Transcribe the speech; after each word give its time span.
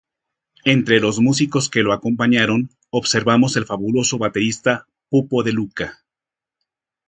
Entre 0.65 0.99
los 0.99 1.19
músicos 1.19 1.69
que 1.69 1.83
lo 1.83 1.93
acompañaron 1.93 2.71
observamos 2.89 3.55
el 3.55 3.65
famoso 3.67 4.17
baterista 4.17 4.87
Pupo 5.11 5.43
De 5.43 5.51
Luca. 5.51 5.99